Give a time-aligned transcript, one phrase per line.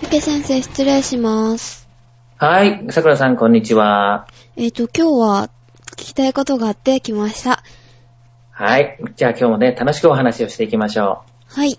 [0.00, 1.88] ペケ先生、失礼します。
[2.38, 2.86] はい。
[2.90, 4.26] 桜さん、こんにちは。
[4.56, 5.50] えっ、と、今日は
[5.92, 7.62] 聞きたいことがあって来ました。
[8.50, 8.98] はい。
[9.16, 11.78] じゃあ今日もね、楽しくお話をしていきましょはい。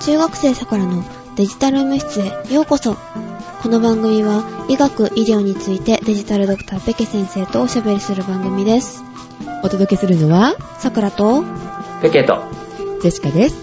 [0.00, 1.04] 中学生さくらの
[1.36, 2.96] デジタル医務室へようこそ。
[3.62, 9.02] この番組は医学・医療についてデジタルドクターペケ先生とおしゃべりする番組です。
[9.62, 11.44] お届けするのは、さくらと、う。
[12.00, 12.47] ペケと。
[13.00, 13.56] ジェシカです。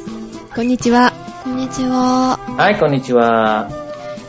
[0.55, 1.11] こんにちは。
[1.43, 2.37] こんにちは。
[2.37, 3.69] はい、こんにちは。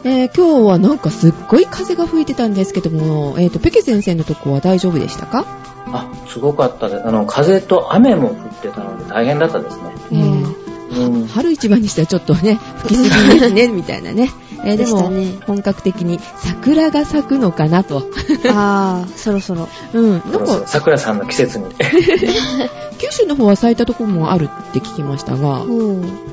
[0.03, 5.47] えー、今日はなんかすっごい風が吹いてたんですけども、えっ、と、ペケ先生のとこは大丈夫でしたか？
[5.93, 7.07] あ、すごかったです。
[7.07, 9.95] あの、風と雨も降ってたので大変だったですね。
[10.11, 10.46] うん
[10.97, 11.27] うん。
[11.27, 14.31] 春一番にしてはちょっとね、 吹きすぎですね、みたいなね。
[14.65, 18.03] えーでも、ね本格的に桜が咲くのかなと。
[18.49, 19.69] あー、そろそろ。
[19.95, 20.11] うん。
[20.13, 21.67] なんか、桜さんの季節に。
[22.99, 25.73] 九州の方は咲いたところもあるって聞きましたが、おー。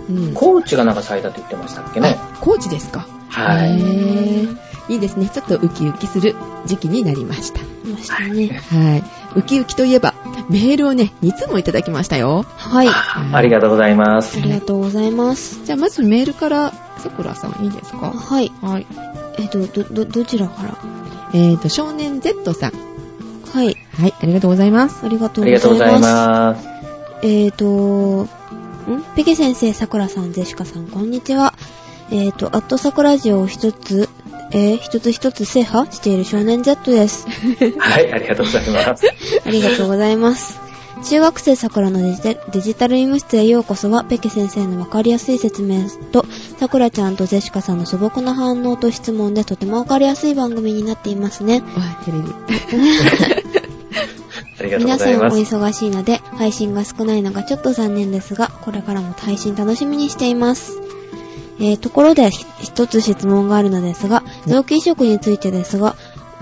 [0.09, 0.31] うん。
[0.33, 2.17] 高知がなんか咲いたって言ってましたっけね。
[2.19, 3.05] あ高知ですか。
[3.35, 3.77] へはい。
[3.79, 4.57] ー
[4.89, 5.29] いいですね。
[5.33, 7.59] ちょっとウキウキする時期になりました。
[7.89, 8.61] ましたね。
[8.69, 9.03] はい。
[9.35, 10.12] ウキウキといえば、
[10.49, 12.45] メールをね、2つもいただきましたよ。
[12.57, 12.87] はい。
[12.87, 12.91] あ
[13.33, 14.39] あありがとうございます。
[14.41, 15.63] りがとうございます。
[15.65, 18.11] じゃあ、まずメールから、さくらさんいいですか？
[18.11, 18.51] はい。
[18.61, 18.87] はい。
[19.39, 20.77] えっ、と、ど、ど、どちらから？
[21.33, 22.71] えーと、少年 Z さん。
[22.71, 23.77] はい。
[23.97, 25.05] はい、ありがとうございます。
[25.05, 25.61] ありがとあうございます。
[25.61, 26.67] りがとうございます。
[27.23, 28.23] えーと、
[28.91, 29.03] ん？
[29.15, 31.53] ペケ先生、さくらさん、ゼシカさん、こんにちは。
[32.11, 34.09] えーと、アットサクラジオを一つ、
[34.53, 37.27] えー一つ一つ制覇している少年 Z です。
[37.79, 39.05] はい、ありがとうございます。
[39.45, 40.59] ありがとうございます。
[41.03, 46.25] 中学生さくらのデジタデジタル医務室へようこそは、ペケ先生のわかりやすい説明と、
[46.59, 51.61] さくらちゃんとゼシカさんの素朴な反応と質問でとてもわかりやすい番組になっていますね。
[51.61, 52.23] わ、テレビ。
[54.59, 55.19] ありがとうご皆さんお。
[55.37, 60.82] 忙しいので、配信が少ないのがちょっと残念ですが、これからも配信楽しみにしています。
[61.59, 65.95] えー、ところでひ一つ質問があるのですが、臓器移植についてですが、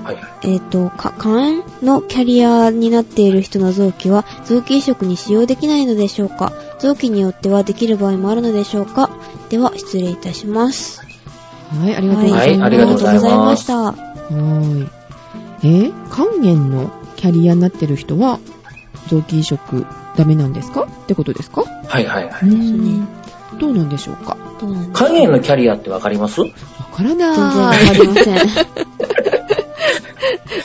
[0.03, 0.23] はいはい。
[0.43, 6.53] えっ、と、か肝炎のキャリアになっている人の臓器は臓器移植に使用できないのでしょうか？
[6.79, 9.09] 臓器によってはできる場合もあるのでしょうか？
[9.49, 11.01] では、失礼いたします。
[11.79, 12.65] はい、ありがとうござはいいます。
[12.65, 13.77] ありがとうございありがとうございました。
[13.77, 14.89] はーい。
[15.63, 18.39] えー肝炎のキャリアになってる人は、
[19.07, 19.85] 臓器移植
[20.17, 20.87] ダメなんですか？
[21.03, 21.63] ってことですか？
[21.63, 22.49] はいはいはい。
[22.49, 23.05] ですね
[23.59, 24.37] どうなんでしょうか？
[24.93, 26.41] 肝炎のキャリアってわかります？
[26.41, 26.47] わ
[26.93, 27.85] から全然わない。
[27.85, 28.37] かりません。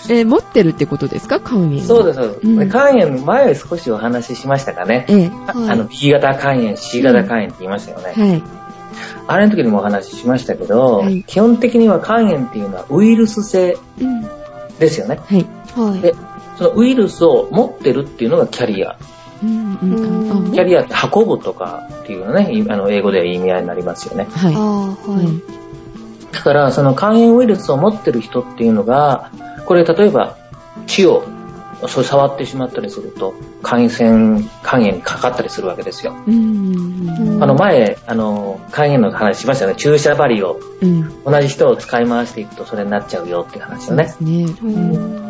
[0.09, 1.41] えー持ってるってことですか？
[1.45, 1.81] 肝炎。
[1.81, 2.47] そうです、そうです。
[2.47, 5.07] うん肝炎、前少しお話ししましたかね？
[5.09, 8.13] ええはいあの、B 型肝炎、C 型肝炎って言いましたよね。
[8.17, 8.43] はい。
[9.29, 14.23] あれの時にもお話ししましたけど、はい基本的には肝炎っていうのはウイルス性うん。
[14.79, 15.19] ですよね。
[15.27, 15.47] はい。
[15.75, 16.01] はい。
[16.01, 16.15] で、
[16.59, 18.97] そのウイルスを持ってるっていうのがキャリア。
[19.43, 24.27] うん、うん、うんあキャリアって運ぶとかっていうのね、いあの英語では意味合いになりますよね。
[24.31, 26.33] はい。
[26.33, 29.31] だから、その肝炎ウイルスを持ってる人っていうのが、
[29.67, 30.37] これ例えば
[30.87, 31.25] 血を
[31.89, 36.17] そう触ってしまったりすると、感染、肝炎にかかったりするわけですよ。
[36.27, 37.09] うん。
[37.09, 37.43] うん。
[37.43, 39.77] あの前、あの、肝炎の話しましたよね。
[39.77, 41.25] 注射針をうん。
[41.25, 44.09] 同じ人を使い回していくとそれになっちゃうよっていう話よね。
[44.09, 45.26] そうですね。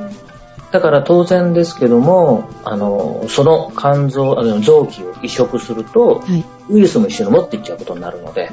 [0.72, 6.44] だから当然ですけども、あの、その肝臓、あの臓器を移植すると、はい。
[6.68, 8.50] ウイルスも一緒に持っていっちゃうことになるので、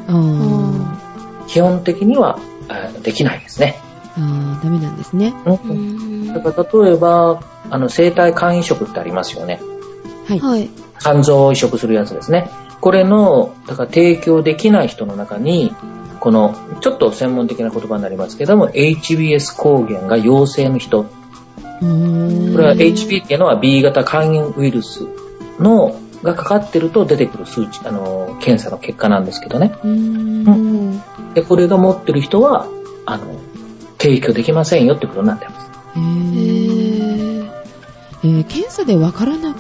[1.47, 3.79] 基本的にはあできないですね。
[4.16, 5.34] あー、ダメなんですね。
[5.46, 9.59] うんうんだから例えば、あの、生体肝移植ってありますよね。
[10.28, 10.40] はい。
[10.40, 10.69] はい。
[11.00, 12.50] 肝臓を移植するやつですね。
[12.81, 15.75] これの、だから提供できない人の中に、
[16.19, 21.06] この、ちょっと専門的な言葉になりますけども、HBS 抗原が陽性の人。
[22.54, 25.06] これは HP っていうのは B 型肝炎ウイルス
[25.60, 29.74] の、がかかってると出てくる数値、あの、検査の結果なんですけどね。
[29.84, 31.02] うーん。
[31.34, 32.68] で、これが持ってる人は、
[33.06, 33.26] あの、
[34.00, 35.68] 提供できませんよってことになってます。
[35.98, 36.00] へ。
[36.00, 39.60] えー検査でわからなく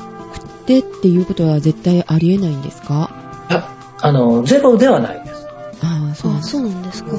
[0.65, 3.11] てっていうことは絶対ありえないんですか？
[3.49, 3.67] いや、
[4.01, 5.45] あの、ゼロではないです。
[5.83, 6.31] ああ、そう
[6.61, 7.09] なんですか。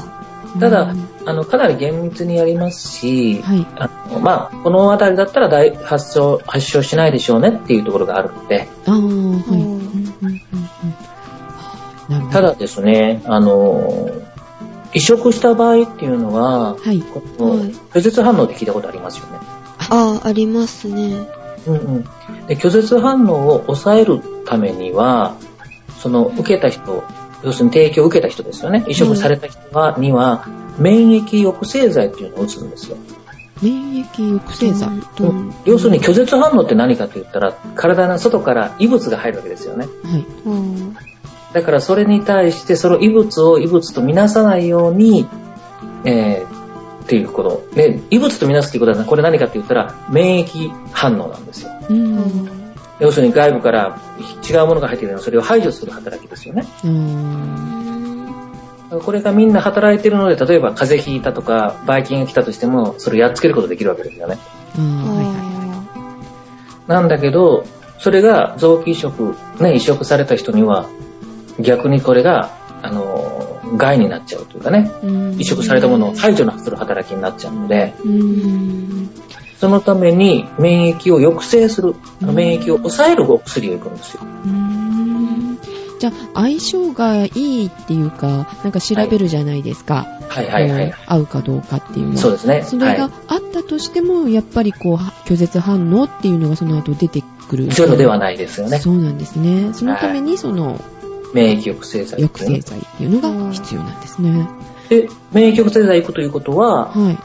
[0.60, 3.66] ただうんあの、かなり厳密にやりますし、はい。
[3.76, 9.00] あのまあ、このあたりだったら大発症、発症しないでしょうねっていうところがあるので、ああ、は
[12.20, 12.30] い。
[12.30, 14.10] ただですね、あの、
[14.92, 17.00] 移植した場合っていうのは、はい。
[17.00, 19.38] このはい拒絶反応って聞いたことありますよね。
[19.78, 21.26] ああ、ありますね。
[21.66, 22.02] うんうん。
[22.46, 25.36] で、拒絶反応を抑えるためには、
[26.00, 27.02] その受けた人、
[27.44, 28.84] 要するに提供を受けた人ですよね。
[28.88, 30.46] 移植された人は、には、
[30.78, 32.96] 免疫抑制剤っていうのを打つんですよ。
[33.62, 34.88] 免疫抑制剤。
[35.16, 39.86] どん要するに拒絶反応って何かって言ったら、体の外から異物が入るわけですよね。
[40.04, 40.26] はい。
[40.46, 40.96] うん
[41.52, 45.28] だからそれに対して、その異物を異物とみなさないように、
[46.04, 47.68] えー、っていうこと。
[47.76, 51.70] で、異物とみなすっていうことは、これ何かって言ったら、免疫反応なんですよ。
[51.88, 52.63] うん。
[53.00, 53.98] 要するに外部から
[54.48, 56.64] 違うものが入ってくるのはそれを排除する働きですよね。
[56.84, 58.24] うん。
[59.04, 64.38] これがみんな働いてるので、例えば風邪ひいたとか、ばい菌が来たとしても、それをやっつけることできるわけですよね。
[66.86, 67.64] なんだけど、
[67.98, 70.88] それが臓器移植、ね、移植された人には、
[71.58, 72.50] 逆にこれが、
[72.82, 79.10] あの、害になっちゃうというかね、うん移植されたものを排除する働きになっちゃうので、うん。
[79.58, 84.20] そのために免疫を抑制する、免疫を抑えるお薬をいくんですよ。
[84.22, 85.58] うん
[85.98, 90.06] じゃあ、相性がいいっていうか、なんか調べるじゃないですか。
[90.28, 90.94] はいはいはい。
[91.06, 92.18] 合うかどうかっていうのは。
[92.18, 92.62] そうですね。
[92.62, 94.96] それがあったとしても、やっぱりこう、
[95.26, 97.68] 拒絶反応っていうのがその後出てくる。
[97.68, 98.80] ゼロではないですよね。
[98.80, 99.72] そうなんですね。
[99.72, 100.80] そのためにその
[101.32, 104.48] 免疫抑制剤、抑制剤っていうのが必要なんですね。
[104.88, 107.18] で、免疫抑制剤いくということは、はい。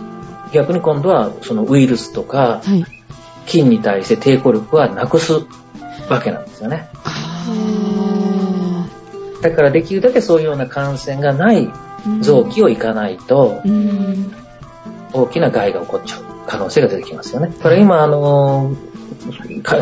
[0.53, 2.85] 逆に今度はそのウイルスとかはい。
[3.45, 5.33] 菌に対して抵抗力はなくす
[6.07, 6.87] わけなんですよね。
[7.03, 8.85] あ
[9.41, 14.31] だからできるだけそういうような感染がないー臓器をいかないとうん。
[15.11, 17.47] 大きな害が起こっちゃう可能性が出てきますよね。
[17.47, 18.75] だから今あの
[19.63, 19.77] か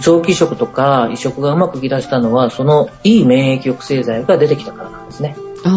[0.00, 5.36] 臓器移植とか移植がうまくいき出したのはそのいい免疫抑制剤が出てきたからなんですね。
[5.64, 5.70] あ、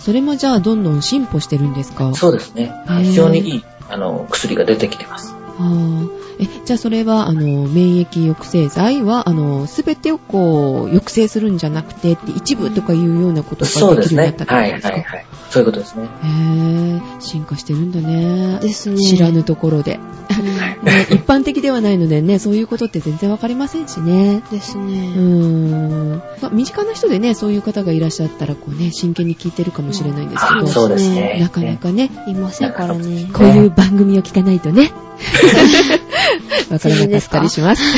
[0.00, 2.12] それもじゃあどんどん進歩してるんですか？
[2.14, 2.72] そうですね。
[3.02, 5.34] 非常にいいあの薬が出てきてます。
[5.58, 6.08] あー
[6.42, 14.32] え、じゃあそれは、あの、免疫抑制剤は、あの、すべてをこう、抑制するんじゃなくて、って一部とかいうようなことができるようになっ。
[14.32, 14.94] たってねはいことですか？
[14.94, 15.26] はいはい。
[15.50, 16.04] そういうことですね。
[16.04, 18.58] へぇ進化してるんだね。
[18.62, 18.96] ですね。
[18.96, 20.00] 知らぬところで。
[20.82, 24.42] ね一般的ではないのでね、そういうことって全然わかりませんしね。
[24.50, 25.08] ですうーね。
[25.14, 26.10] ん。
[26.40, 31.38] まあ身近な人でね、そういう方がいらっしゃったら、こうね、真剣に聞いてるかもしれないんですけど、あそうですね。
[31.40, 33.30] なかなかね、いませんからね。
[33.32, 34.92] こういう番組を聞かないとね、
[36.70, 37.82] わからなかったりします。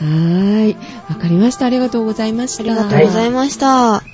[0.00, 0.76] はーい。
[1.08, 1.66] わかりました。
[1.66, 2.62] ありがとうございました。
[2.62, 4.13] ありがとうございました。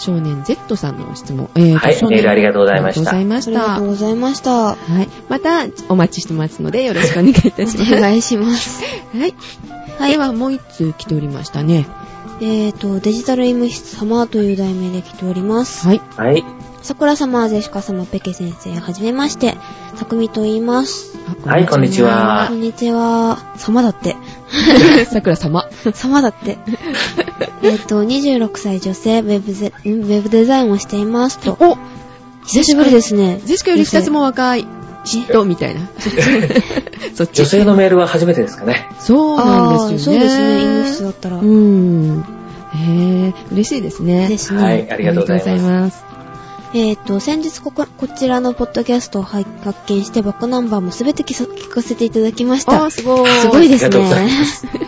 [0.00, 0.20] はい。
[0.20, 1.50] 少年 Z さんの質問。
[1.54, 3.60] えーとはいメールありがとうございましたありがとうございました。
[3.60, 4.50] ありがとうございました。
[4.50, 5.08] はい。
[5.28, 7.94] またお待ちしてますので、よろしくお願いいたします。
[7.94, 8.82] お願いします。
[9.12, 9.34] はい。
[9.98, 11.86] はいでは、もう一通来ておりましたね。
[12.40, 15.86] えーと、デジタル医務室様という題名で来ております。
[15.86, 16.00] はい。
[16.16, 16.42] はい。
[16.82, 19.56] 桜様、ゼシカ様、ペケ先生、はじめまして。
[19.96, 21.18] さくみと言います。
[21.44, 23.38] あはいこんにちはこんにちは。
[23.56, 24.16] 様だって。
[25.10, 25.68] さくら様。
[25.94, 26.58] 様だって。
[27.62, 31.56] えっと、26歳女性、ウェブゼ、んウェブデザインをしていますと。
[31.60, 31.78] お
[32.46, 33.40] 久しぶりですね。
[33.44, 34.66] ジェシカより二つも若い。
[35.04, 35.80] 人みたいな。
[37.14, 37.38] そっち。
[37.42, 38.86] 女性のメールは初めてですかね。
[38.98, 40.20] そうなんですよね。
[40.20, 41.36] そうですね、医務室だったら。
[41.38, 42.24] うん。
[42.74, 44.28] へえ、嬉しいですね。
[44.28, 44.62] ですね。
[44.62, 46.09] はい、ありがとうございます。
[46.72, 49.44] えっ、と、先日ここ、こちらのポッドキャストを発
[49.88, 52.84] 見して、バックナンバーもすべて聞か聞かせていただきました。
[52.84, 53.30] あー、すごい。
[53.30, 54.32] すごいですありがとうございね
[54.72, 54.80] ま。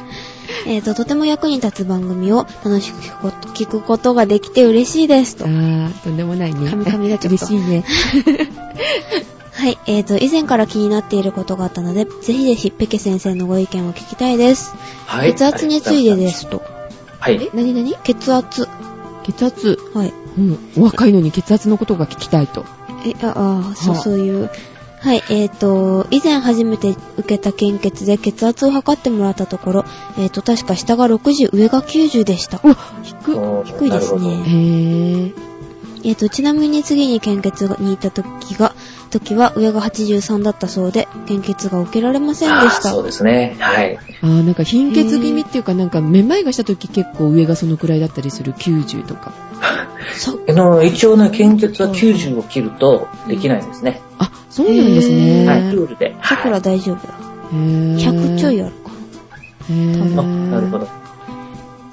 [0.72, 5.44] えっと、とても役に立つ番組を楽しく聞くこと聞くことができて嬉しいですと。
[5.44, 6.70] あー、とんでもないね。
[6.70, 7.84] 神々がちょっと嬉しいね。
[9.52, 9.78] はい。
[9.86, 14.74] えっ、と、以前から気になっていることがあったので、ぜひぜひペケ先生のご意見を聞きたいです。
[15.06, 15.34] はい。
[15.34, 16.62] 血圧についてですと。
[17.18, 17.50] はい。
[17.52, 18.68] え、なになに血圧。
[19.22, 19.78] 血圧。
[19.94, 20.12] はい。
[20.38, 20.58] うん。
[20.76, 22.64] お若いのに血圧のことが聞きたいと。
[23.06, 24.50] え、あ、あ、そう、はあそういう。
[25.02, 29.84] はい、えっ、と、以前初めて受けた献血で血圧を測ってもらったところ、
[30.16, 32.58] えっ、と、確か下が60、上が90でした。
[33.02, 33.36] 低っ。
[33.36, 35.34] おー低いですねへー。
[36.04, 38.76] えっ、と、ちなみに次に献血に行った時が、
[39.12, 42.90] 時は上が83だったそうで、献血が受けられませんでした。
[42.90, 43.56] そうですね。
[43.60, 43.98] はい。
[44.22, 49.32] あー、なんか貧血気味っていうか、なんかめまいがした時結構上がそのくらいだったりする90とか。
[50.16, 54.00] そ あの、一応ね、献血は90を切るとできないんですね。
[54.18, 55.46] あ、そうなんですね。
[55.46, 56.16] はい、ルールで。
[56.22, 57.14] さくらはい大丈夫だ。
[57.52, 58.90] へー100ちょいあるか
[59.68, 61.01] へなるほど。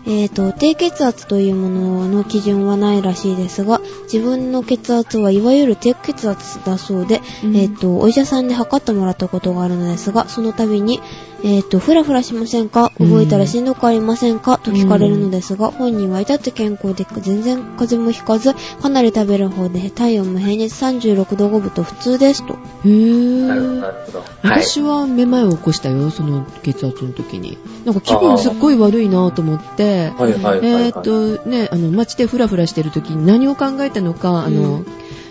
[0.05, 7.55] えっ、と、低血圧というものの基準はないらしいですが、自分の血圧はいわゆる低血圧だそうで、うん。
[7.55, 11.01] えっ、と、お医者さんで測ってもらったことがあるのですが、その度に、
[11.43, 12.91] えっ、と、ふらふらしませんか？
[12.99, 14.57] 動いたらしんどくありませんか？
[14.57, 22.53] と聞かれるのですが、本人は至って健康で全然風邪もひかず、かなり食べる方で体温も平熱36度5分と普通ですと。
[22.53, 24.19] へーなるほど、なるほど。
[24.19, 24.25] は
[24.59, 24.63] い。
[24.63, 27.57] 私はめまいを起こしたよ、その血圧の時に。
[27.85, 30.59] なんか気分すっごい悪いなと思って、はい、はい、はい。
[30.65, 34.83] えーっとね、あの、街でフラフラしてる時に何を考えたのか、あの、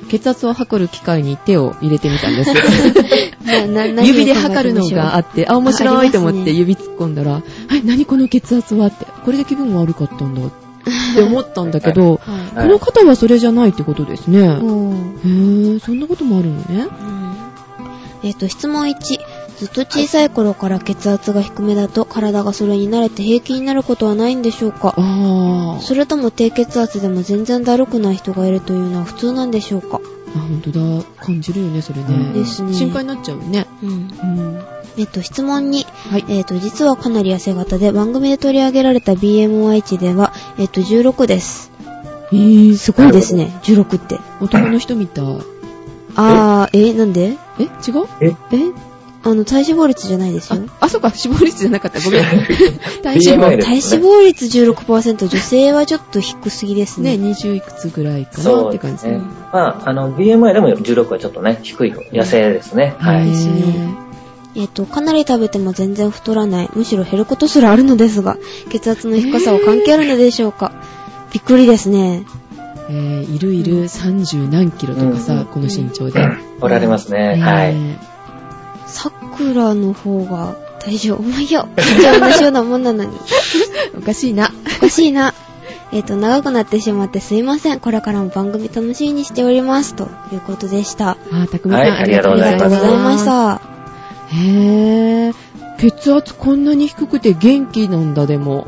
[0.08, 2.50] 血圧を測る機械に手を入れてみたんです。
[4.02, 10.50] 指で測るのがあって、あ、面白いと思って指突っ込んだら、はい、何この血圧はって、これで気分悪かったんだっ
[11.14, 12.20] て思ったんだけど、
[12.54, 14.40] はこの方はそれじゃないってことですね。
[14.40, 14.42] い。
[14.42, 16.88] へぇそんなこともあるのね。
[17.02, 17.18] うん
[18.22, 19.20] えっ、と、質問1。
[19.58, 24.94] ずっと小さい頃から血圧が低めだと体がそれに慣れて平気になることはないんでしょうか？
[25.80, 30.00] それとも低血圧でも全然だるくない人がいるというのは普通なんでしょうか？
[30.36, 30.80] あ、ほんとだ。
[31.24, 32.06] 感じるよね、それね。
[32.08, 33.66] うんですね心配になっちゃうよね。
[33.82, 33.90] うん。
[33.90, 34.62] うん。
[34.98, 35.84] えっ、と、質問2。
[36.10, 36.24] はい。
[36.28, 41.70] えっ、と、実はかなり痩せ型で番組で取り上げられた BMI 値では、えっ、と、16です。
[42.30, 44.18] えー、すごいですね、16って。
[44.40, 45.24] 男の人みたい。
[46.16, 47.36] あー、え、なんで？
[47.58, 48.06] え違う？
[48.20, 48.34] え？
[49.28, 52.00] あの、体脂肪率じゃないですあよ。、あ、そうか、死亡率じゃなかった。
[52.00, 52.22] ごめん。
[53.02, 57.30] 体脂肪体脂肪率16%、女性はちょっと低すぎですね、ね。
[57.30, 59.22] 20いくつぐらいかなそうって感じですね。
[59.52, 62.94] まあ、あの、BMI でも16はちょっとね、低い方、痩せですね。
[62.98, 63.26] はい。
[63.26, 64.08] ですね
[64.54, 68.38] えっ、と、かなり食べても全然太らない、むしろ減ることすらあるのですが、
[68.70, 70.72] 血圧の低さは関係あるのでしょうか、
[71.32, 72.24] びっくりですね。
[72.90, 76.20] えー、いるいる30何キロとかさ、うんこの身長で。
[76.60, 77.36] おられますね。
[77.36, 78.17] はい。
[78.88, 81.18] ねさくらの方が大丈夫。
[81.22, 81.68] 重いよ。
[82.00, 83.10] じゃあ同じようなもんなのに。
[83.98, 84.50] おかしいな。
[84.78, 85.34] おかしいな。
[85.90, 87.80] えっ、と、長くなってしまってすいません。
[87.80, 89.94] これからも番組楽しみにしております。
[89.94, 91.16] ということでした。
[91.32, 93.18] あ、たくみさん、はいありがとうございありがとうございまま。
[93.18, 93.60] したた。
[94.34, 95.34] へー。
[95.78, 98.66] 血圧こんなに低くて元気なんだ、でも。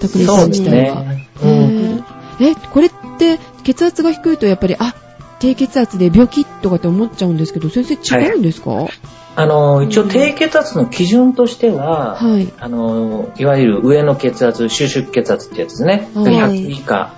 [0.00, 1.02] たくみさん自体は。
[1.02, 1.28] ね。
[1.42, 2.04] へうん。
[2.40, 4.94] ーえ、これって血圧が低いとやっぱり、あ、
[5.38, 8.70] 低血圧で病気とかって思っちゃうんですけど、先生違うんですか？
[8.70, 8.90] はい。
[9.36, 12.18] あの、一応低血圧の基準としては、
[12.58, 16.10] あの、いわゆる上の血圧、収縮血圧ってやつですね。
[16.14, 17.12] はい100以下。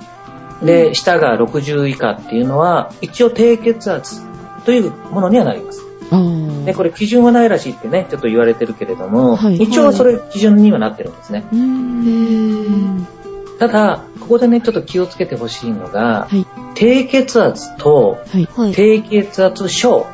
[0.63, 4.21] で、下が60以下っていうのは、一応低血圧
[4.65, 5.85] というものにはなります。
[6.65, 11.45] で、これ基準はないらしいってね、ちょっと言われてるけれども、はい一応それ基準にはなってるんですね。
[13.61, 16.47] ただ、ここでね、ちょっと気をつけてほしいのが、はい。
[16.75, 18.19] 低血圧と。
[18.73, 20.07] 低血圧症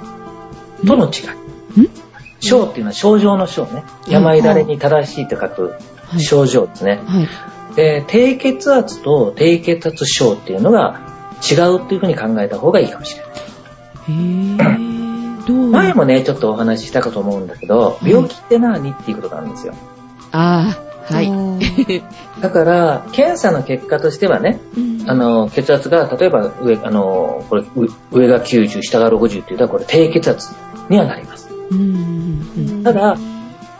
[0.86, 1.43] との違い。
[1.82, 1.88] ん
[2.40, 3.84] 症っていうのは症状の症ね。
[4.06, 5.74] 病だれに正しいと書く
[6.06, 6.20] はい。
[6.20, 7.00] 症状ですね。
[7.06, 7.28] はい。
[7.74, 11.00] で、低血圧と低血圧症っていうのが
[11.42, 14.78] 違うっていうふうに考えた方がいいかもしれない。
[15.48, 19.74] 前もね、ちょっとお話ししたかと思うんだけど、い病気って何っていうことなんですよ。
[20.32, 20.84] あー。
[21.04, 21.26] はい。
[21.26, 22.02] い。
[22.40, 30.54] だから、検査の結果としてはね、うんあの、血圧が、例えば上、あの、これ、う上が90、下が60っていうと、これ低血圧
[30.88, 31.43] にはなります。
[31.70, 33.16] うんうんうんただ、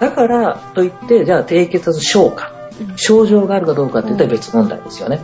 [0.00, 2.52] だからといって、じゃあ低血圧症か、
[2.96, 5.22] 症状があるかどうかって言ったら別問題ですよね。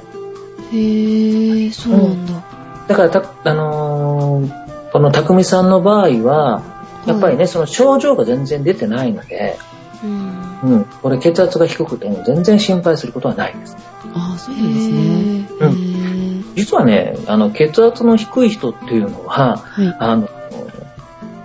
[0.72, 2.44] へー、そうなんだ。
[2.88, 4.60] だからた、あのー
[4.92, 6.62] この匠さんの場合は、
[7.06, 9.56] やっぱりね、その症状が全然出てないので、
[10.02, 10.60] うん。
[10.62, 13.76] うん、これ血圧が低くても全然心配することはないです。
[14.14, 14.98] あー、そうなんですね。
[14.98, 16.54] へー。
[16.56, 19.96] 実はね、あの、血圧の低い人っていうのは、はい。
[19.98, 20.28] あの、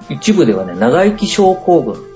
[0.09, 2.15] 一部ではね、長生き症候群。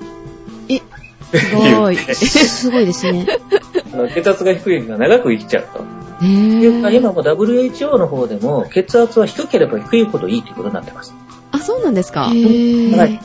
[1.32, 1.96] すごい。
[1.96, 3.28] すごいですね。
[3.94, 6.26] あの血圧が低い人が長く生きちゃうと。
[6.26, 6.98] へいうかー。
[6.98, 11.14] 今も WHO の方でも血圧は低ければ低いほどいいということになってます。
[11.52, 12.22] あ、そうなんですか。
[12.22, 13.20] はい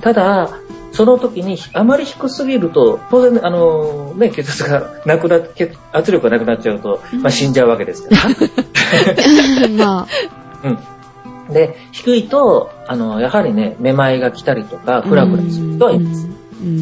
[0.00, 0.50] ただ、
[0.90, 9.68] その時にあまり低すぎると、当然、あの、ね、血圧がなくなっ、血圧力がなくなっちゃうと、まあ、死んじゃうわけですから。
[9.70, 10.06] まあ、
[10.64, 10.78] うん。
[11.50, 16.26] で、低いと、あの、やはりね、めまいが来たりとか、フラフラする人はいます。
[16.26, 16.32] うん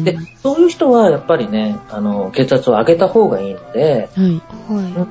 [0.03, 4.41] で、そういう人はやっぱりね、あの、血圧を上げた方がいいので、はい。
[4.69, 5.07] は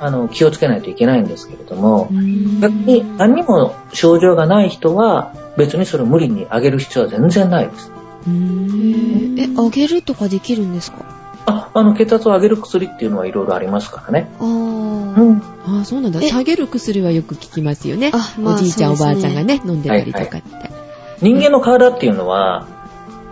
[0.00, 7.90] あの、気をつけないといけないんですけれども、うん逆に何にも症状がない人は、別にそれを無理に上げる必要は全然ないです。
[8.26, 8.32] うい。
[8.32, 10.98] んえ、あげるとかできるんですか？
[11.46, 14.30] あ、あの、血圧を上げる薬っていうのはいろいろありますからね。
[14.38, 14.46] あー。
[14.46, 15.42] うん。
[15.66, 16.20] ああ、そうなんだ。
[16.22, 18.10] え下げる薬はよく聞きますよね。
[18.12, 20.70] あまあおじいちゃん、ねばあちゃんがね、飲んでたりとかって。
[21.20, 22.66] 人間の体っていうのは、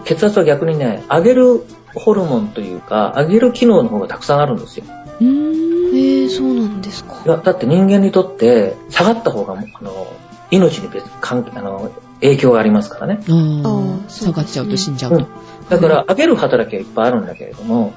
[0.05, 4.85] 血圧は逆にね、上げるホルモンというか、上げる機能の方がたくさんあるんですよ。
[5.21, 5.95] うーん。
[5.95, 7.29] へー、そうなんですかい。
[7.29, 10.07] やだって人間にとって、下がった方が、あの、
[10.51, 13.21] 命に別関係あの影響がありますからね。
[13.29, 15.27] ああ下がっちゃうと死んじゃうとうん。
[15.69, 17.93] だから、上げる働きはいっぱいあるんだけれども、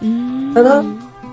[0.54, 0.84] ただ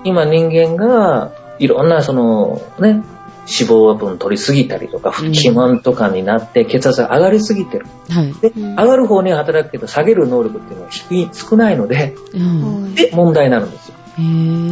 [0.03, 1.31] 今人間が、
[1.63, 3.03] いろんなその、ね、
[3.45, 7.85] 脂肪分取りすぎたりとか、うん肥満とかになって血圧が上がりすぎてる。
[8.09, 8.33] はい。
[8.33, 12.83] で、うん上がる方には働くけど、下げる能力っていうのは低い、少ないので、うん。
[12.83, 13.95] はいで、問題になるんですよ。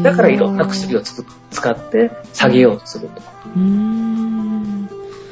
[0.03, 3.21] だからいろんな薬をつく使って下げようとすると。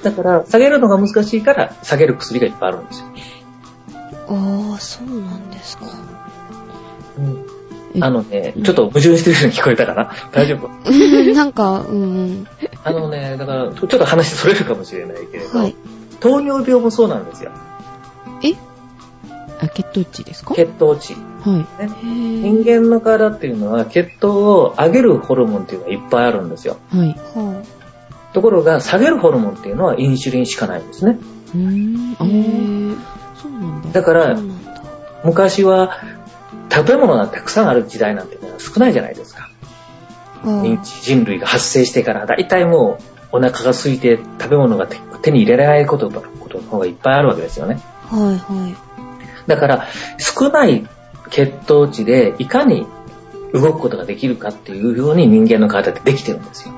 [0.04, 3.06] だから、下げるのが難しいから、下げる薬がいっぱいあるんですよ。
[4.30, 5.86] ああ、そうなんですか。
[7.20, 7.59] え
[8.02, 10.70] あのね、ちょっと矛盾してるように聞こえたかな 大丈夫？
[10.90, 12.48] うんなんか、うんうん。
[12.84, 15.76] あのね、だから、ちょっと話それるかもしれないけれど、はい。
[16.20, 17.52] 糖尿病もそうなんですよ。
[18.44, 18.54] え？
[19.62, 20.54] あ、血糖値ですか？
[20.56, 21.16] 血糖値。
[21.16, 21.20] は
[21.52, 21.86] い。
[21.86, 26.78] ね、へ人ぇ間の体っていうのは血糖を上げるホルモンっていうのがいっぱいあるんですよ。
[26.94, 27.08] はい。
[27.10, 27.62] は
[28.34, 31.18] ところが下げるホルモンっていうのはインシュリンしかないんですね。
[31.56, 32.16] うーん。
[32.20, 32.26] あ。
[33.42, 33.90] そうなんだ。
[33.92, 34.38] だから。
[35.24, 35.98] 昔は
[36.72, 39.50] 食べ物がたくさんある時代なんて少ないじゃないですか。
[41.04, 43.00] 人類が発生してから、だいたいも
[43.34, 47.82] うお腹が空いて食べ物が手手に入れられないことことの方がいっぱいあるわけですよね。
[48.10, 48.76] はいはい。
[49.48, 50.88] だから少ない
[51.30, 52.88] 血糖値でいかに
[53.54, 56.74] 動くことができるかっていうように人間の体ってできてるんですよ。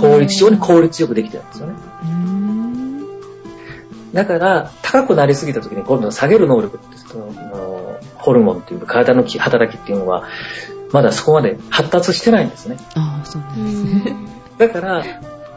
[0.00, 1.74] 効率、非常に効率よくできてるんですよね。
[4.12, 6.96] だから、高くなりすぎた時に今度は下げる能力って、
[8.28, 10.28] ホルモンっていうか体のき働きっていうのは、
[10.92, 12.76] まだそこまで発達してないんですね。
[12.94, 14.12] ああ、そうなうんですね。
[14.12, 14.28] ん。
[14.58, 15.02] だから、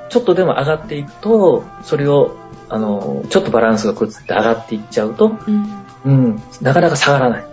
[0.09, 2.37] ちょっとでも上がっていくと、それを、
[2.69, 5.83] あの、ちょっとバランスが崩って上がっていっちゃうと、うん。
[6.05, 7.45] うん、なかなか下がらない。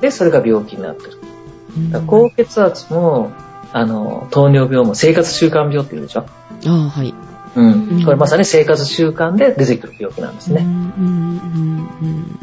[0.00, 1.18] で、それが病気になってる。
[2.06, 3.32] 高血圧も、
[3.72, 6.20] あの、糖尿病も生活習慣病っていうでしょ。
[6.20, 6.26] あ
[6.66, 7.12] あ、はい。
[7.56, 7.66] うん。
[7.66, 10.62] うんこれまさに生活習慣で出てくる病気なんですね。
[10.62, 12.38] うんうんうんうん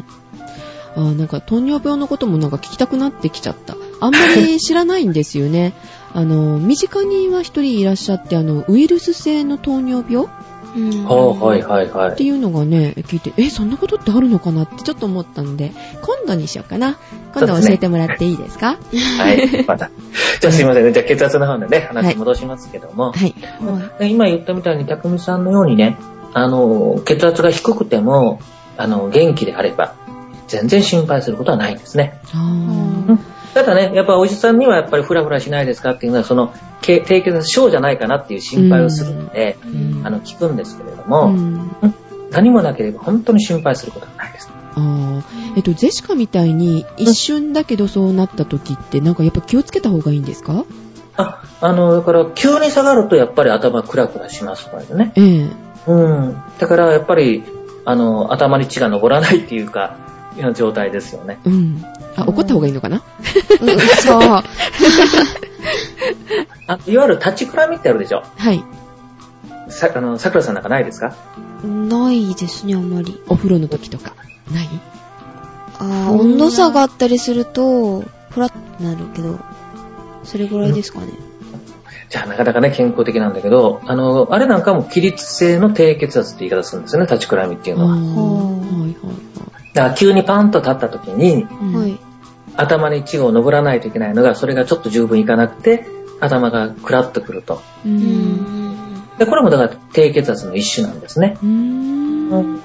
[0.96, 3.76] あーなんか糖尿病のこともなんか聞きたくなってきちゃった。
[4.00, 5.72] あんまり知らないんですよね。
[6.12, 10.26] あの、身近には一人いらっしゃって、あの、ウイルス性の糖尿病？
[10.26, 10.28] っ
[10.76, 12.16] うんはいはいはい。
[12.16, 16.96] ていうのがね、聞いて、え、そんなことってあるのかなってちょっと思ったんで、今度にしようかな。
[17.34, 18.78] 今度教えてもらっていいですか？
[19.18, 19.90] はい、また。
[20.40, 20.92] じゃあすいませんね。
[20.92, 23.12] じゃあ血圧の方でね、話戻しますけども。
[23.12, 23.34] はい。
[23.60, 25.96] はで今言ったみたいに、匠さんのようにね、
[26.34, 28.40] あの、血圧が低くても、
[28.76, 29.94] あの、元気であれば、
[30.50, 32.20] 全然心配することはないんですね。
[32.34, 33.16] あ
[33.54, 41.70] ただね、やっぱお医者さんにはやっぱりフラフラしないですかっていうのは、その、け低血圧症じゃないかなっていう心配をするので、ーうんあの、聞くんですけれどうも、ん
[42.30, 44.48] 何もなければ本当に心配することはないです。
[44.76, 45.22] あー
[45.56, 50.64] えっと、ジェシカみたいに一瞬だけどそうなった時って、なんかやっぱ気をつけた方がいいんですか？
[51.16, 55.12] あ、あの、だから急に下がるとやっぱり頭クラクラしますからね。
[55.16, 55.50] ええ
[55.88, 56.36] うん。
[56.60, 57.42] だからやっぱり、
[57.84, 59.96] あの、頭に血が上らないっていうか、
[60.40, 61.38] いうような状態ですよね。
[61.44, 61.84] うん。
[62.16, 63.02] あ、怒った方がいいのかな？
[63.60, 64.20] うん、そう。
[66.66, 68.22] あいわゆる立ちくらみってあるでしょ？
[68.36, 68.64] はい。
[69.68, 71.14] さ、あの、桜さんなんかないですか？
[71.64, 73.20] ないですね、あんまり。
[73.28, 74.14] お風呂の時とか？
[74.52, 74.68] ない？
[75.78, 78.00] ああ、温度差があったりすると、
[78.30, 79.38] ふらっとなるけど、
[80.24, 81.06] それぐらいですかね。
[82.08, 87.92] じゃあなかなかね、健康的なんだけど、あの、あれなんかも起立性の低血圧って言い方するんですよね、立ちくらみっていうのは。
[87.92, 88.94] あーはいはい
[89.74, 91.82] だから急にパンと立った時に、はい。
[91.82, 91.98] はい。
[92.56, 95.86] 頭に血を上らないといけないのが、それがちょっと十分いかなくて、
[96.20, 97.62] 頭がクラッとくると。
[97.84, 97.88] う。
[97.88, 99.18] うんん。
[99.18, 101.38] で、これもだから低血圧の一種なんですね。
[101.42, 102.60] うーん。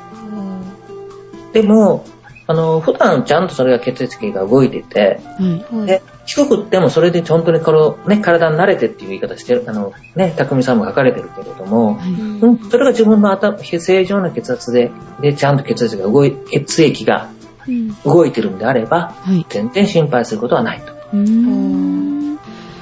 [1.54, 2.06] でも、
[2.48, 5.76] あの、普段ちゃんとそれが血液系が動いてて、はい。
[5.76, 5.88] はい。
[5.88, 12.12] で、低くってもそれで本当にこの、ね、体に慣れてっていう言い方してる、あの、ね、匠さんも書かれてるけれども、はい。
[12.12, 17.30] うん、それが自分の頭、正常な血圧で、で、ちゃんと血圧が動い、血液が
[17.68, 17.96] うん。
[18.04, 19.44] 動いてるんであれば、はい。
[19.50, 20.94] 全然心配することはないと。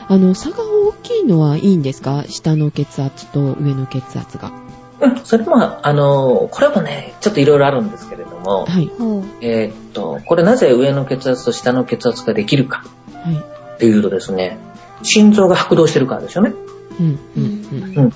[0.10, 2.25] あの、差が大きいのはいいんですか？
[2.27, 4.51] 下の血圧と上の血圧が。
[4.99, 5.56] うん、それも、
[5.88, 8.88] あの、これもね、ちょっといろいろあるんですけれども、はい。
[8.88, 12.88] はえーっと、これなぜ上の血圧と下の血圧ができるかはい。
[13.24, 14.58] っていうとですね、
[15.02, 16.54] 心臓が拍動してるからですよね。
[17.00, 17.06] うん。
[17.08, 17.20] い。
[17.38, 17.98] うん。
[17.98, 18.14] うん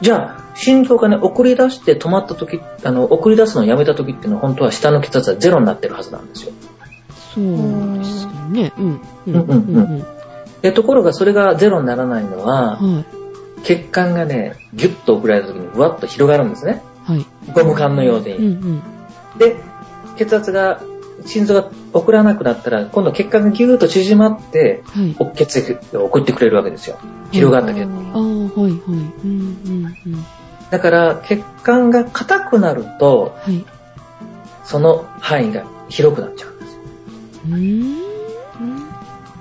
[0.00, 6.52] じゃあ、心臓がね、送り出して止まった時、あの、送り出すのをやめた時っていうのは本当は下の血圧はゼロになってるはずなんですよ。
[7.34, 8.72] そうですね。
[8.76, 9.00] うん。
[9.26, 9.34] うん。
[9.34, 10.04] うんうんうん。
[10.62, 13.04] で、ところがそれがゼロにならないのは、はい。
[13.64, 16.82] 血管がね、ギュッと送られた時にふわっと広がるんですね。
[17.04, 17.24] はい。
[17.54, 18.32] ゴム管のように。
[18.32, 18.82] うんうん。
[19.38, 19.56] で、
[20.16, 20.80] 血圧が、
[21.26, 25.16] 心臓が送らなくなったら、今度血管がギューッと縮まって、はい。
[25.18, 26.98] お血液を送ってくれるわけですよ。
[27.32, 28.70] 広がった血ああ、はいはい。
[28.70, 30.24] うんうんうん。
[30.70, 33.64] だから、血管が硬くなると、はい。
[34.64, 36.80] その範囲が広くなっちゃうんですよ。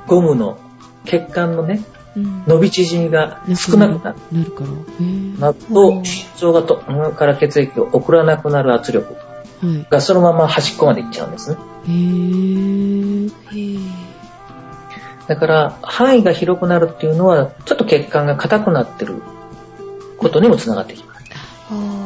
[0.07, 0.57] ゴムの
[1.05, 1.83] 血管のね、
[2.15, 2.43] うん。
[2.45, 4.17] 伸び縮みが少なくなる。
[4.31, 4.69] なるから。
[5.39, 9.32] なると、心臓がとから血液を送らなくなる圧力はい。
[9.89, 11.57] がそのまま端っこまで行っちゃうんですね。
[11.87, 14.03] へぇへぇ
[15.27, 19.21] だから、範囲が広くなるっていうのは、ちょっと血管が硬くなってる
[20.17, 21.23] ことにもつながってきます。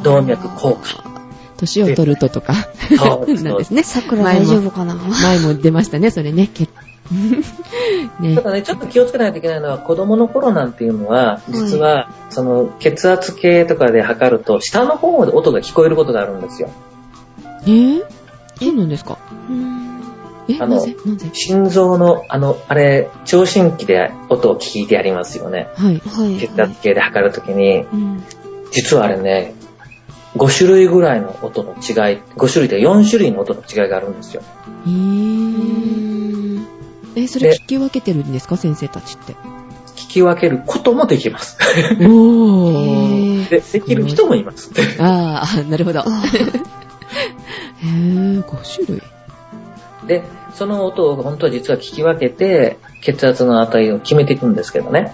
[0.03, 1.17] 動脈硬化。
[1.57, 2.53] 年を取るととか、
[2.97, 3.83] そうなんですね。
[3.83, 6.47] 桜大丈夫かな前も出ましたね、それね。
[6.47, 6.69] け
[8.19, 16.69] ねただね、ちょっと気をつけないといけないのは、子供の頃なんていうのは、実は、その、血圧計とかで測ると、下の方で音が聞こえることがあるんですよ。
[17.67, 18.03] えー
[18.59, 19.17] そうなんですか？
[19.49, 19.87] うん
[20.49, 25.67] え、あのなぜなぜ心臓の、あの、あれ、聴診器で音を聞いてやりますよね。
[25.75, 26.01] はい。
[26.07, 26.37] はい。
[26.39, 28.23] 血圧計で測るときに、うん。
[28.71, 29.53] 実はあれね、
[30.37, 31.75] 5種類ぐらいの音の違
[32.13, 34.41] い、5種類で4種類の音の違いがあるんですよ。
[34.85, 36.67] えうー、ん
[37.17, 38.55] え、それ聞き分けてるんですか？
[38.55, 39.33] 先生たちって。
[39.97, 41.57] 聞き分けることもできます。
[41.99, 43.49] おー。
[43.51, 44.71] で、できる人もいます。
[44.99, 46.03] ああ、なるほど。
[47.79, 49.01] へあー、5種類。
[50.07, 55.13] で、その音を本当は実は聞き分けて、血圧の値を決めていくんですけどね。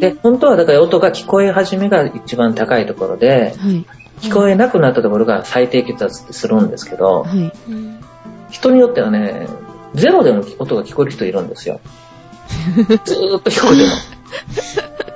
[0.00, 3.84] で、本当はだから音が聞こえ始めが一番高いところで、はい。
[4.20, 7.52] 聞こえなくなったところが最低血圧ってするんですけど、はい。
[7.68, 8.00] うん
[8.50, 9.48] 人によってはね、
[9.94, 11.80] ゼロでも音が聞こえる人いるんですよ。
[13.04, 15.13] ずーっと聞こえてるの。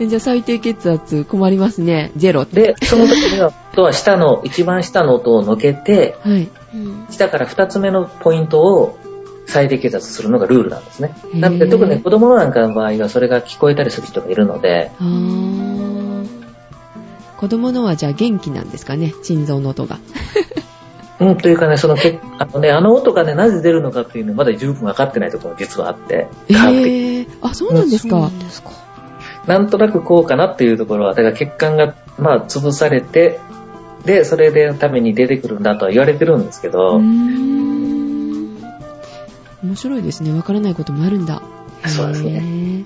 [0.00, 2.12] えじゃあ最低血圧困りますね。
[2.16, 2.74] ゼロって。
[2.74, 6.48] で、その時には、音は下の、一番下の音をのけて、はい。
[6.74, 8.98] うん下から二つ目のポイントを
[9.46, 11.14] 最低血圧するのがルールなんですね。
[11.34, 14.90] なので、特にね子供なんかの場合はそれが聞こえたりする人がいるので。
[17.36, 19.12] 子供のはじゃあ元気なんですかね？
[19.22, 19.98] 心臓の音が。
[21.20, 27.26] うん、というかね、そのけ、あのね、あの音がね、なぜ出るのかっていうのまだ十分分かってないところが実はあって、え科学的ー。
[27.42, 28.32] あ、そうなんですそうなか。
[28.32, 28.70] んですか。
[29.46, 33.40] なんとなくこうかなっていうところは、だから血管が、まあ、潰されて、
[34.04, 36.98] で、それでために出てくるんだとは言われてるんですけうど。
[39.62, 40.32] 面白いですね。
[40.32, 41.42] わからないこともあるんだ。
[41.86, 42.84] そうですね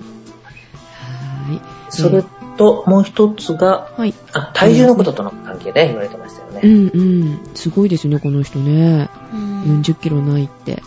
[1.49, 2.23] はそれ
[2.57, 3.89] と、もう一つが。
[3.97, 4.13] はい。
[4.33, 6.61] あ、体重のこととの関係で言われてましたよね。
[6.63, 7.39] うんうん。
[7.55, 9.09] すごいですね、この人ね。
[9.33, 9.47] うん
[9.81, 10.81] 40キロないって。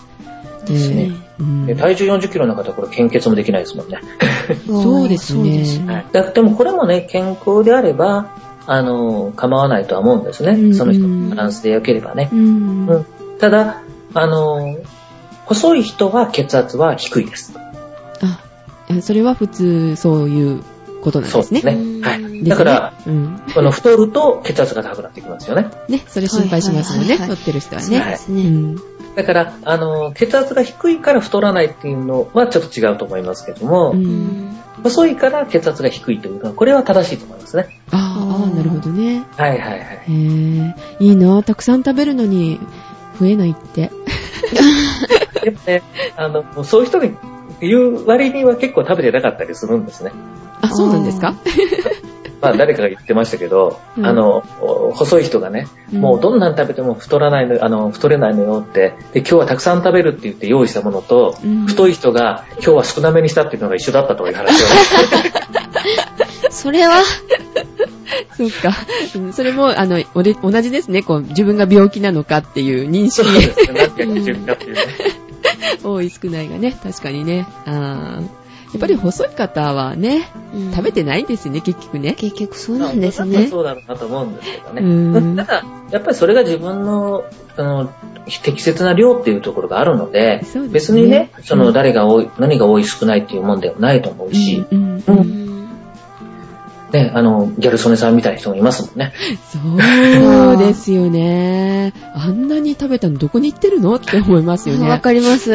[0.73, 1.03] ですね。
[1.03, 3.99] えーうんで体重40キロの方はこれ献血もできないですもんね。
[4.67, 6.07] そうですねそうですはい。
[6.13, 8.27] だでもこれもね、健康であれば、
[8.67, 10.53] あの、構わないとは思うんですね。
[10.53, 12.29] うんその人のバランスで良ければね。
[12.33, 12.87] うん。
[12.87, 13.07] うん
[13.39, 13.81] ただ、
[14.13, 14.77] あの、
[15.47, 17.55] 細い人は血圧は低いです。
[18.23, 18.39] あ、
[18.91, 20.63] えそれは普通そういう
[21.03, 21.61] ことなんですね。
[21.61, 22.01] そうですね。
[22.03, 22.45] はい。
[22.45, 23.43] だから、ね、うん。
[23.55, 25.71] この太ると血圧が高くなってきますよね。
[25.89, 28.11] ね、それ心配しますよね、はいはいはいはい太ってる人はね。
[28.11, 28.43] ですね。
[28.43, 28.77] うん。
[29.17, 33.95] だから、あの、血圧が低いから太らないっていうのはちょっと違うと思いますけども、う。
[33.95, 37.69] うんん細いから血圧が低いというのは、これは正しいと思いますね。
[37.91, 39.27] ああ、なるほどね。
[39.37, 39.81] はいはいはい。
[39.81, 42.59] へえ、いいなたくさん食べるのに
[43.19, 43.91] 増えないって。
[45.45, 45.83] でもね、
[46.17, 47.15] あの、そういう人に
[47.61, 50.13] 言う割には結構食べてなかったりするんですね。
[50.61, 51.35] あ、そうなんですか？
[52.41, 54.41] まあ誰かが言ってましたけど、うんあの、
[54.95, 64.75] 細い人がね、もうどんなん食べても太らないの、あの、太れないのよって、で、今日はたくさん食べるって言って用意したものと、うん太い人が今日は少なめにしたっていうのが一緒だったという話をね。
[66.51, 67.03] それは、
[68.37, 68.71] そうか。
[69.15, 71.03] うんそれも、あの、同じですね。
[71.03, 73.91] こう、自分が病気なのかっていう認そう識ですね。
[73.97, 74.81] 何が基準かっていうね。
[75.85, 77.47] 多い少ないがね、確かにね。
[77.67, 78.40] あー
[78.73, 80.71] やっぱり細い方はね、うん。
[80.71, 82.15] 食べてないんですね、結局ね。
[82.15, 83.49] 結局そうなんですまあね。
[83.49, 85.33] そうだろうなと思うんですけどうね。
[85.33, 85.37] ん。
[85.37, 87.25] ただ、やっぱりそれが自分の、
[87.57, 87.93] あの、
[88.43, 90.69] 適切な量っていうところがあるので、ですね。
[90.69, 94.65] 別にね、その誰が多い、何が多い少ないっていうもんではないと思うし、
[96.93, 99.13] ね、あの、ギャル曽根さんみたいな人もいますもんね。
[99.53, 101.93] そうですよね。
[102.15, 104.99] あんなに食べたのどこに行ってるのって思いますよわね。
[105.03, 105.51] かります。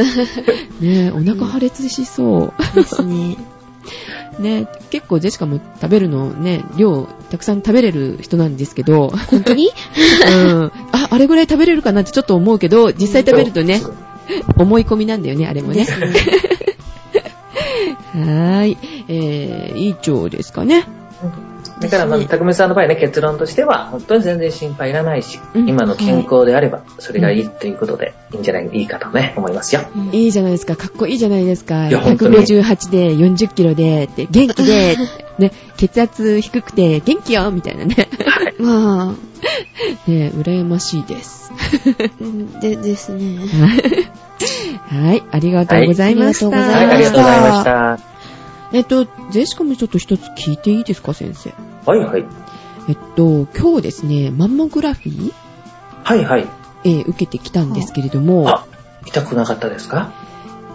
[0.82, 3.38] ねお腹破裂しそですね。
[4.40, 4.42] う。
[4.42, 9.70] ね結構ジェシカも食べるのね、量たくさん食べれる人なんですけど、本当に？
[9.70, 10.72] うん。
[10.92, 13.82] あ、あれぐらい食べれるかなってちょっと思うけど、実際食べるとね、
[14.58, 15.86] 思い込みなんだよね、あれもね。
[15.86, 15.88] ね。
[18.16, 18.78] はーい。
[19.08, 20.86] えー、以上ですかね。
[21.80, 29.82] だから、まあ、たくみさんの場合ね、結論としては、本当に全然心配いらないし、うん今の健康であれば、それがいいということで、いいんじゃない、いいかとね、思いますよ。
[29.96, 30.76] うんいいじゃないですか。
[30.76, 31.90] かっこいいじゃないですか。
[31.90, 34.96] いや本当に158で40キロで、って元気で、
[35.38, 38.08] ね、血圧低くて元気よみたいなね。
[38.58, 39.16] ま
[40.08, 41.52] あ、ね、羨ましいです。
[42.22, 43.40] う んでですね。
[44.88, 46.48] はい、ありがとうございました。
[46.48, 48.15] はいはい、ありがとうございました。
[48.76, 51.54] えっと、ジェシカもちょっと一つ聞いていいですか、先生？
[51.86, 52.26] はいはい。
[52.90, 55.34] えっと、今日ですね、マンモグラフィー、
[56.04, 56.48] はいはい。
[56.84, 58.66] えー受けてきたんですけれども、ああ、
[59.06, 60.12] 痛くなかったですか？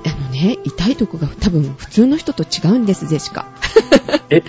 [0.03, 3.45] のね、痛いとこが多分普通の人と違うんです、ジェシカ。
[4.31, 4.43] え？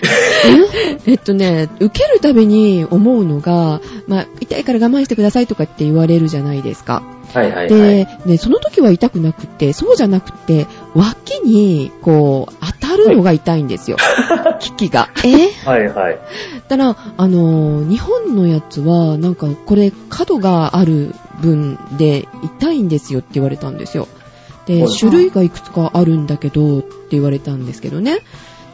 [1.05, 7.03] えっとね、受けるたびに思うのが、まあ、痛いから我慢してくださいとかって言われるじゃないですか。
[7.33, 7.67] はいはいはい。
[7.69, 13.97] で、ね、その時は痛くなくって、そうじゃなくって、脇に、こう、当たるのが痛いんですよ。
[14.59, 15.09] 機器が。
[15.23, 15.51] え？
[15.67, 16.19] はいはい。
[16.67, 22.27] たら、あのー、日本のやつは、なんか、これ、角がある分で
[22.59, 24.07] 痛いんですよって言われたんですよ。
[24.65, 28.19] では、い種類がいくつかあるんだけど、って言われたんですけどね。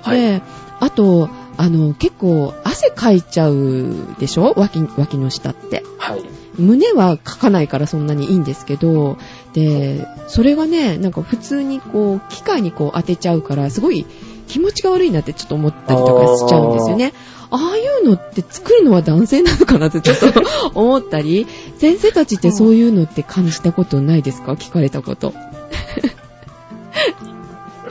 [0.01, 0.41] はいで、
[0.79, 4.53] あと、あの、結構、汗かいちゃうでしょ？
[4.55, 5.83] 脇、脇の下って。
[5.97, 6.23] はい。
[6.59, 9.17] 胸はかかないからそんなにいいんですけど、
[9.57, 14.05] で、それがね、なんか普通にこう、機械にこう当てちゃうから、すごい
[14.47, 17.13] 気持ちが悪いなってちょっと思ったりとかしちゃうんですよね。
[17.49, 20.43] ああいうのって作るのは男性なのかなってちょっと
[20.75, 21.47] 思ったり、
[21.79, 24.51] 先生たちってそういうのって感じたことないですか？
[24.53, 25.33] 聞かれたこと。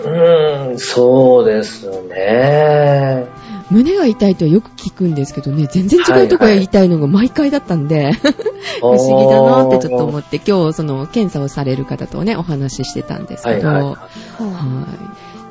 [0.05, 3.27] うーん、そうですね。
[3.71, 8.13] 胸が痛いとはよく聞くんですけどね、全然違うところが痛いのが毎回だったんで、
[8.81, 14.87] 不思議だなってちょっと思って、今日その検査をされる方とね、お話ししてたんですけど、はいはいははは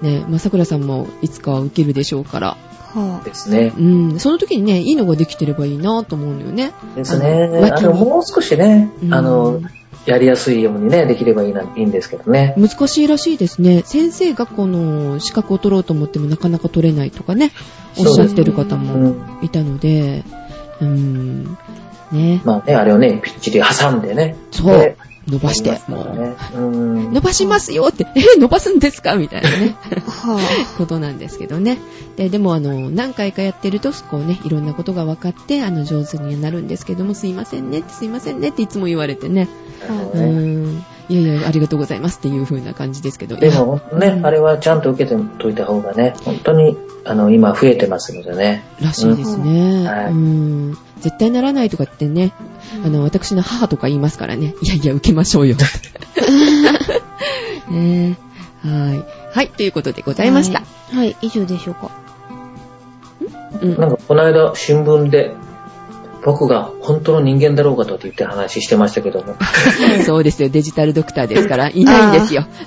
[0.01, 0.05] い。
[0.05, 2.57] ね、まあ、桜さんもいつかは受けるでしょうから、
[2.95, 3.25] あ、はあい。
[3.25, 3.73] ですね。
[3.77, 6.71] うん、その時にね、いいのができてればいいなと思うのよね。
[6.95, 7.49] ですね。
[7.53, 9.61] あのあの、もう少しね、うんあの、
[10.05, 12.53] やりやすいようにね、できればいいな、いいんですけどね。
[12.57, 13.81] 難しいらしいですね。
[13.85, 17.51] 先生がこの資格を取ろうと思ってもなかなか取れないとかね、
[17.97, 19.39] おっしゃってる方うもん。
[19.41, 20.23] いたので、
[20.81, 21.57] うん、
[22.11, 24.35] ね、まあね、あれをね、ぴっちり挟んでね。
[24.51, 27.13] そうで伸ばして、もう。
[27.13, 29.15] 伸ばしますよって、えー伸ばすんですか？
[29.15, 29.75] みたいなね。
[30.05, 30.39] は
[30.77, 31.77] ことなんですけどね。
[32.15, 39.47] で、でもあの、何回かやってると、こうね、いろんなことが分かって、あの、上手にはなるんですけども、すいませんねって、すいませんねっていつも言われてね。
[40.13, 40.83] うん。
[41.09, 43.35] いやいや、ありがとうございますっていう風な感じですけど。
[43.35, 48.63] でもね、うんあれはちゃんと受けておいた方がね、本当に、あの、今増えてますのでね。
[48.81, 49.87] らしいですね。
[49.87, 50.77] はいうん。
[50.99, 52.33] 絶対ならないとかってね、
[52.83, 54.55] あの、私の母とか言いますからね。
[54.61, 55.55] いやいや、受けましょうよ。
[57.69, 58.17] ね
[58.65, 59.05] えはい。
[59.33, 60.59] はい、ということでございました。
[60.93, 60.95] い。
[60.95, 61.91] はい、以上でしょうか。
[63.61, 65.33] うんなんかこの間新聞で、
[66.25, 69.35] 僕が本当の人間だろうかと言って話してましたけども。
[70.03, 72.47] そうですよ、デジタルドクターですから、いないんですよ。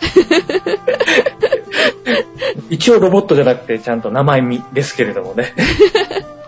[2.70, 5.54] 一応ロボットじゃなくてちゃんと名前みですけれどもね。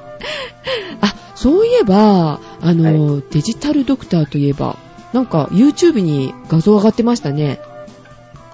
[1.03, 4.77] あ、そういえば、あの、デジタルドクターといえば、
[5.13, 7.59] なんか YouTube に画像上がってましたね。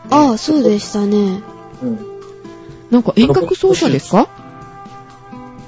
[0.09, 1.43] ああ、そうでしたね。
[1.83, 1.99] うん。
[2.91, 4.46] なんか遠隔操作ですか？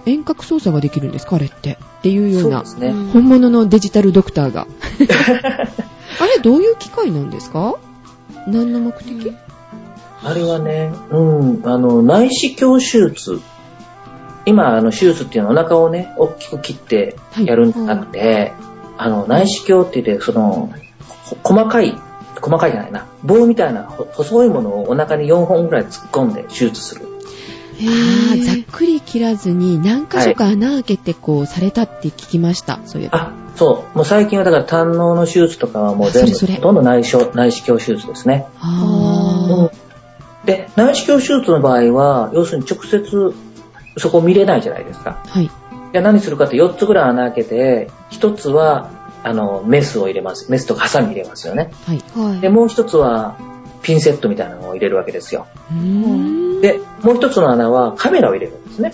[0.08, 1.78] 遠隔操作ができるんですかあれって。
[1.98, 2.88] っていうようなそうね。
[2.88, 4.66] うん本物のデジタルドクターが。
[6.20, 7.76] あれ、どういう機械なんですか？
[8.46, 9.34] 何の目的？
[10.22, 13.40] あれはね、うん、あの、内視鏡手術。
[14.46, 18.52] 今、あの、手術っていうのはお腹をね、大きく切ってやるんじゃなくて、
[18.96, 20.70] あの、内視鏡って言って、その、
[21.24, 21.94] ほ細かい、
[22.40, 27.06] 細かいじゃないな、棒みたいなほ細いものをお腹に4本ぐらい突っ込んで手術する。
[27.78, 27.86] へ
[28.32, 32.80] あざっくり切らずに何箇所か穴開けてこうされたって聞きました。
[32.84, 33.18] そういえば。
[33.18, 33.96] あ、そう。
[33.96, 38.46] もう最近はだから胆のの手術とかはもう全部、あそれそれほとんど内視内視鏡手術ですね。
[38.60, 39.70] あ
[40.44, 43.34] で、内視鏡手術の場合は、要するに直接
[43.98, 45.22] そこ見れないじゃないですか。
[45.24, 45.28] あ。
[45.28, 45.50] はい。
[45.92, 48.90] じゃあ何するかって4つぐらい穴開けて、1つは、
[49.24, 50.50] あの、メスを入れます。
[50.50, 51.70] メスとかハサミ入れますよね。
[51.86, 52.02] はい。
[52.14, 52.40] はい。
[52.40, 53.36] で、もう1つは、
[53.82, 55.46] ピンセットみたいなのを入れるわけですよ。
[55.70, 56.47] うーん。
[56.60, 58.92] で、もう1つの穴はカメラを入れるんですね。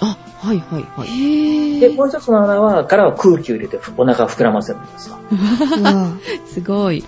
[0.00, 1.80] あ、はいはいはい。
[1.80, 5.16] で、もう1つの穴は、からは空気を入れてお腹を膨らませるんですよ。
[5.82, 6.12] わ
[6.46, 7.04] すごい。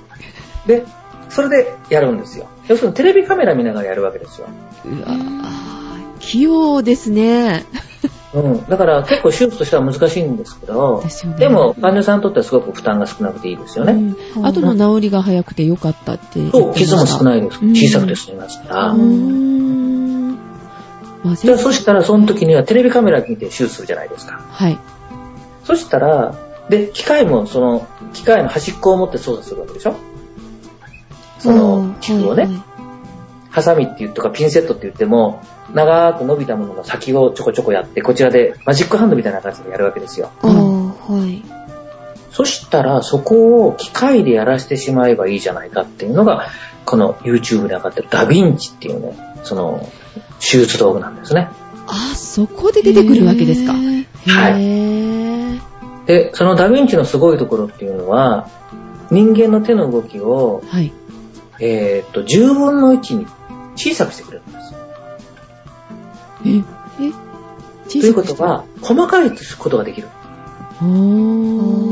[0.67, 0.85] で、
[1.29, 2.47] それでやるんですよ。
[2.69, 4.49] 要するにテレビカメラ見ながらやるわけですよ。
[4.85, 5.17] うわ
[6.19, 7.65] 器用ですね。
[8.35, 8.65] うん。
[8.67, 11.35] だから結構手術としては難しいんですけど、ね。
[11.37, 13.93] でも患者さんにとってはすごく負担が少なくていいですよね。
[14.37, 16.75] うん、後の治りが早くてよかったって言ってそう。
[16.75, 17.59] 傷も少ないです。
[17.61, 18.93] うん小さくて済みますから。
[21.37, 24.41] じゃあそしたらその時にはテレビカメラ見て手術するじゃないですか。
[24.51, 24.79] はい。
[25.65, 26.35] そしたら、
[26.69, 29.97] で、機械もその、機械の端っこを持って操作するわけでしょ？
[31.39, 32.49] その器具をね、
[33.51, 35.43] ハサミって言うとかピンセットって言っても、
[35.75, 40.31] 長く伸びたものの先をちょこちょこやって、こちらでマジックハンドみたいな感じでやるわけですよ。
[40.43, 41.43] ああ、はい。
[42.31, 46.47] そしたら、そこを機械でやらせてしまえばいいじゃないかっていうのが、
[46.85, 49.89] この YouTube で上がってるダヴィンチっていうね、その、
[50.41, 51.49] 手術道具なんですね。
[51.87, 53.73] あ、そこで出てくるわけですか。
[53.73, 55.61] へーはいへー。
[56.07, 58.49] で、そのダヴィンチのすごいところっていうのは、
[59.11, 60.93] 人間の手の動きを、はい。
[61.61, 63.27] えーっと、10分の1に
[63.77, 64.79] 小さくしてくれるんですよ。
[66.47, 66.65] え、
[67.07, 70.09] えということは、細かいことができる。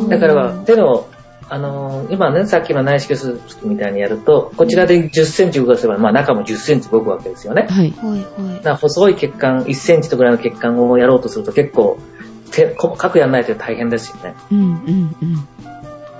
[0.08, 1.06] だから、手の、
[1.50, 7.66] あのー今ね、さっきの内視鏡術みたいにやると、こちらで10センチ動かせば、まあ中も10センチ動くわけですよね。
[7.68, 7.90] はい。
[7.92, 11.98] はいはだから細い血管、1センチとぐらいの血管をやろうとすると結構、
[12.50, 14.34] 手細かくやらないと大変ですよね。
[14.52, 15.48] うんうんうん。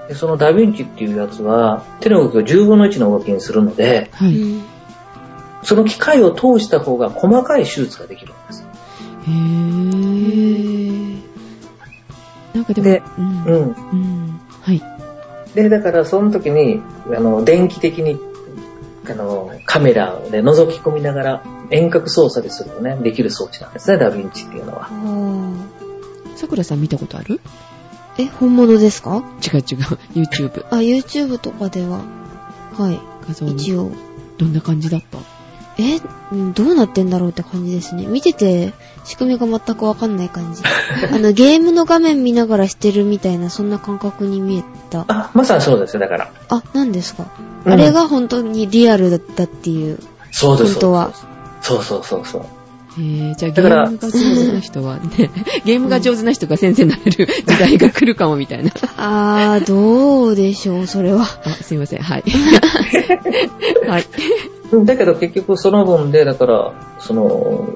[0.09, 4.35] でそのダヴィンチっていうやつは、手の動きを10分の1の動きにするので、はい。
[5.63, 8.65] その機械を通した方が細かい手術ができるんです。
[9.27, 11.19] へー。
[12.55, 13.45] なんかでも、でうん。
[13.93, 14.41] うん。
[15.63, 16.81] で、だからその時に、
[17.15, 18.19] あの、電気的に、
[19.11, 24.89] あの、カメラで覗き込みながら遠隔操作でするとね、できる装置なんですね、ダヴィンチっていうのは。
[24.91, 27.41] あさくらさん見たことある？
[28.17, 29.23] ーえ、本物ですか？
[29.53, 29.65] 違う違う。
[30.15, 32.03] YouTube あ、YouTube とかでは、
[32.77, 33.91] はい、画像一応。
[34.39, 35.19] どんな感じだった？
[35.79, 36.01] え、
[36.33, 38.07] うんどうなってんだろうって感じですね。
[38.07, 38.73] 見てて、
[39.05, 40.63] 仕組みが全くわかんない感じ。
[41.15, 45.05] あの、ゲームの画面見ながらしてるみたいな、そんな感覚に見えた。
[45.09, 46.31] あ、まさにそうですよ、だから。
[46.49, 47.27] あ、何ですか、
[47.65, 49.99] うんあれが本当にリアルだったっていう。
[50.31, 50.75] そうです。
[50.75, 51.11] 本当は
[51.61, 52.43] そうそうそうそう。
[52.99, 55.31] えー、じゃあゲームが上手な人は ね、
[55.65, 58.73] ゲームが上手な人が先生になれる時代が来るかもみたいな。
[58.97, 61.23] あー、どうでしょう、それは。
[61.45, 62.03] あ、すいません。
[62.03, 62.25] はい。
[63.87, 64.07] はい。
[64.73, 67.69] うんだけど結局その分で、だから、その、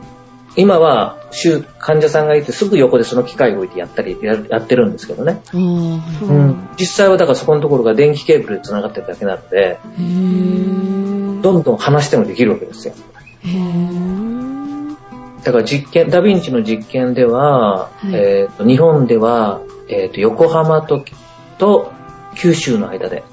[0.56, 5.40] 今は、週患者さんがいてすぐ横でその機械を置いてやったりややってるんですけどね。
[5.46, 6.68] あー、ううんん。
[6.78, 9.78] 実際はだからそこのところが電気ケーブルで繋がってるだけなので。
[11.42, 12.94] どんどん離してもできるわけですよ。
[15.42, 21.04] だから実験、ダヴィンチの実験では、いえっ、と、日本では、えっ、と、横浜と、
[21.58, 21.92] と
[22.36, 23.31] 九州の間ではい。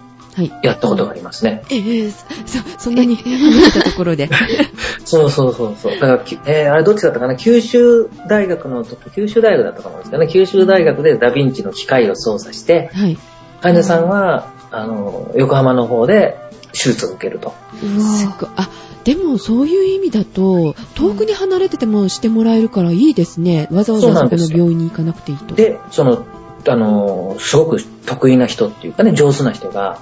[0.63, 1.63] やったことがありますね。
[1.69, 4.29] えー、そ、そんなに離れたところで。
[5.05, 5.93] そうそうそうそう。
[5.93, 7.35] だからき、えーあれどっちだったかな？
[7.35, 10.29] 九州大学の九州大学だったと思うんですけどね。
[10.31, 13.17] 九州大学でダヴィンチの機械を操作して、はい。
[13.61, 16.37] 患者さんは、あの、横浜の方で
[16.71, 17.53] 手術を受けると。
[17.81, 18.49] すっごい。
[18.55, 18.69] あ、
[19.03, 23.67] でもそういう意味だと、遠くに離れててもしてもらえるからいいですね。
[23.71, 25.55] わざわざそこの病院に行かなくていいと。
[25.55, 26.25] で、その、
[26.67, 29.99] あの、すごく得意な人っていうかね、上手な人が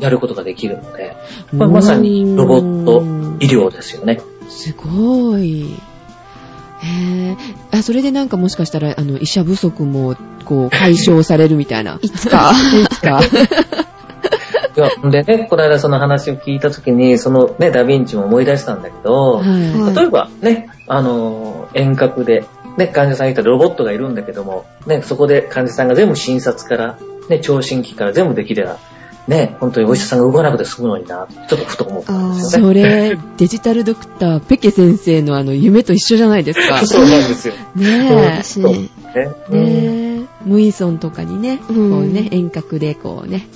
[0.00, 1.16] やることができるので、
[1.52, 3.02] まあまさにロボット
[3.44, 4.20] 医療ですよね。
[4.48, 5.74] すごい。
[6.82, 7.36] へぇ
[7.70, 11.98] あ、それでなんかもしかしたら、あの、医者不足も、こう、解消されるみたいな。
[12.02, 12.52] いつか。
[12.82, 13.20] いつか。
[14.74, 19.44] いやでね、この間その話を聞いたときに、そのね、ダヴィンチも思い出したんだけど、はは
[19.92, 22.44] い例えばね、あの、遠隔で、
[22.76, 28.78] ね、患者さんがいたらロボットがいるんだけども、ね、そこで患者さんが全部診察から、ね、聴診器から全部できれば、
[29.28, 32.36] ね、本当にお医者さんが動かなくて済むのにな、ちょっとふと思ったんい。
[32.36, 32.82] ですよね。
[32.82, 36.84] それ、 デジタルドクター、ペケ先生のあの、夢と一緒じゃないですか。
[36.86, 37.54] そうなんですよ。
[37.76, 38.42] ね
[39.12, 39.60] ですね。
[39.60, 40.16] ねえ。
[40.16, 40.26] ねえ。
[40.44, 43.46] 無イソンとかにね、こうね、遠隔でこうね、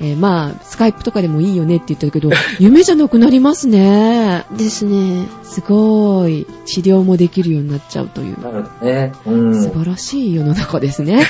[0.00, 4.44] えーまあ、スカイプとかでもいいよねって言ってるけど、 夢じゃなくなりますね。
[4.56, 5.26] ですね。
[5.44, 6.46] すごい。
[6.64, 8.40] 治療もできるようになっちゃうという。
[8.40, 9.12] なるほどね。
[9.26, 9.62] うん。
[9.62, 11.24] 素晴らしい世の中ですね。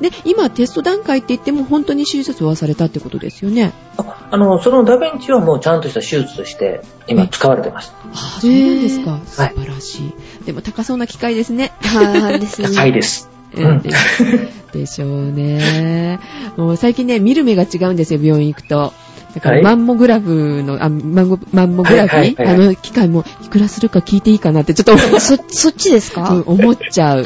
[0.00, 3.72] で、今テスト段階って言っても本当に手術はされたってことですよね。
[3.96, 7.92] ああの、そのダヴィンチはもうちゃんとした手術として今使われてます。
[8.12, 9.20] ああ、そうなんですか。
[9.26, 10.14] 素はい晴らしい。
[10.42, 11.72] でも高そうな機械ですね。
[11.80, 12.68] はい、ですね。
[12.68, 13.28] 高いです。
[13.54, 13.90] うんうんで
[14.72, 16.18] でしょうね。
[16.56, 18.92] もう最近ね、見る目が違うんですよ、病院行くと。
[19.34, 27.24] だから、はいマンモグラフの、あ、マンゴマンモグラフはいはいはいあの機械もいくらするか聞いていいかなってちょっとそ、そっちですか、うん思っちゃう。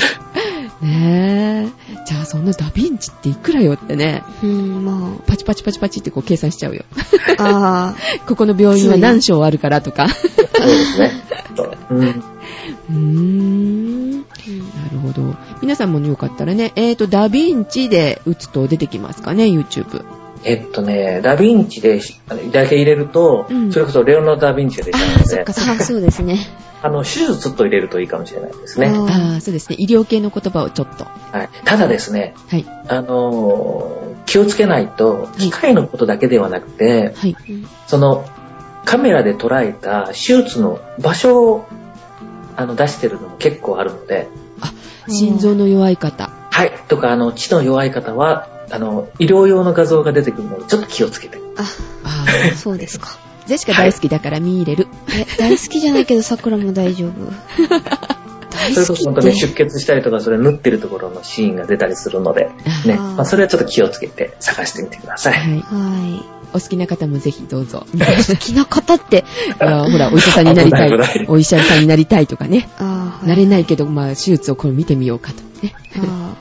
[0.82, 2.02] ねえ。
[2.06, 6.84] じゃあそんなダヴィンチっていくらよってね、うん、まパチパチパチパチってこう計算しちゃうよ。
[7.38, 7.94] あ。
[7.94, 7.94] あ
[8.26, 10.08] ここの病院は何床あるからとか。
[10.08, 11.12] そうですね。
[11.90, 12.22] うん。
[12.90, 14.20] うーん。
[14.20, 14.24] な
[14.92, 15.34] るほど。
[15.62, 20.04] 皆さんもよかったらね、えーと、ダヴィンチで打つと出てきますかね、YouTube。
[20.44, 26.38] えっとね、ダヴィンチであのだけ入れると、うんそれこそレオナルド・ダ・ヴィンチが出ちゃうのであそっか、そっあ、そうですね。
[26.82, 28.86] あの、手術と入れるといいかもしれないですね。
[28.88, 29.76] あーああ、そうですね。
[29.78, 31.04] 医療系の言葉をちょっと。
[31.04, 32.66] はい、ただですね、はい。
[32.88, 37.36] あのー気をつけないと、機械のことだけではなくて、はい。
[37.48, 38.24] うんその、
[38.84, 41.66] カメラで捉えた手術の場所を、
[42.56, 44.28] あの、出してるのも結構あるので、
[45.08, 46.30] 心臓の弱い方。
[46.50, 51.38] はい、とか、あの、血の弱い方は、あの、医療用の画像が出てくるので、ちょっと気をつけて。
[51.56, 52.56] あ、ああ。
[52.56, 53.18] そうですか。
[53.46, 54.88] ジェシカ大好きだから見入れる。
[55.08, 57.12] え、大好きじゃないけど、桜も大丈夫。
[58.50, 59.40] 大それ好きっこそ本当にて。
[59.46, 62.50] 出血したりとか、それ縫ってるところのシーンが出たりするので、
[62.86, 65.34] ね、まあ、それはちょっと気をつけて探してみてください。
[65.34, 65.60] はい。
[65.60, 66.35] はい。
[66.52, 67.86] お好きな方もぜひどうぞ。
[67.92, 69.24] 好きな方って、
[69.58, 70.90] ほら、お医者さんになりたい。
[71.28, 72.68] お医者さんになりたいとかね。
[72.78, 75.74] なれないけど、まあ、手術をこれ見てみようかとね。
[75.96, 76.34] あ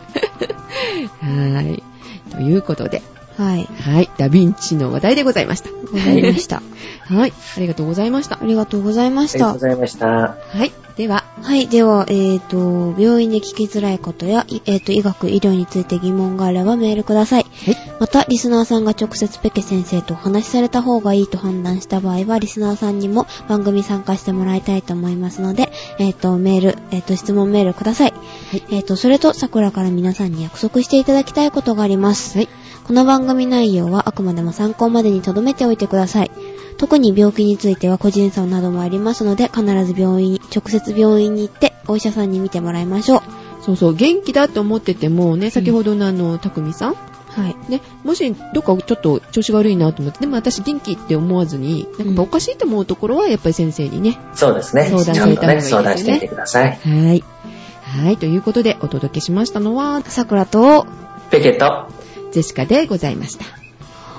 [1.25, 1.83] はーい。
[2.31, 3.67] ということで、ーはい。
[3.81, 4.09] はい。
[4.17, 5.69] ダヴィンチの話題でございました。
[5.69, 6.61] ございました。
[7.05, 7.33] はい。
[7.57, 8.45] ありがとうございましたあ。
[8.45, 9.59] りがとうございましたありがとうご。
[9.59, 10.07] ざいました。
[10.07, 10.71] はい。
[10.97, 11.67] では、はい。
[11.67, 17.43] では、えっ、と、病院で聞きづらいことや、いえっ、と、医学、医療について疑問があればメールください。
[17.43, 17.77] はい。
[17.99, 28.13] また、リスナーさんが直接ペケ先生とお話しされた方がいいと判断した場合は、リスナーさんにも番組参加してもらいたいと思いますので、えっ、と、メール、えっ、と、質問メールください。
[28.51, 32.37] はいえっ、と、それと、桜から皆さんに約束していただきたいことがあります。
[32.37, 32.49] はい。
[32.85, 36.31] この番組内容はあくまでも参考までに留めておいてください。
[36.77, 43.21] 特に病気については個人差などもありますので、必ず病院、直接病院に行ってお医者さんに見てもらいましょう。
[43.63, 46.95] そうそう、元気だと思っててもね、先ほどのあの、たくみさん？
[46.95, 47.55] はい。
[47.69, 54.17] ね、もし、どっかちょっと調子悪いなと思って、でも私元気って思わずに、なんかやっぱおかしいと思うところは、やっぱり先生にね。
[54.33, 54.85] そうですね。
[54.85, 56.79] 相談された方がいいですね相談してみてください。
[56.81, 57.23] はい。
[57.83, 60.85] はい、ということで、お届けしましたのは、桜と、
[61.29, 61.87] ペケと、
[62.31, 63.45] ジェシカでございました。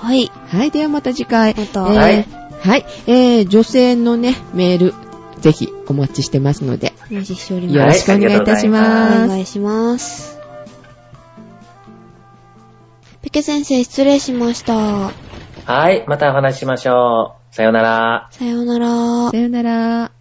[0.01, 0.31] はい。
[0.49, 1.55] はい、ではまた次回。
[1.55, 4.95] またえーはいはい、えー、女性のね、メール、
[5.41, 8.09] ぜひお待ちしてますので、お待ちしておりよます。
[8.09, 9.29] ろしくお願いいたしおます。
[9.29, 10.39] 願いします。
[13.23, 14.75] ペケ先生、失礼しました。
[15.65, 17.55] はい、またお話ししましょう。
[17.55, 18.29] さようなら。
[18.31, 19.37] さようならさ。
[19.37, 20.16] よなら。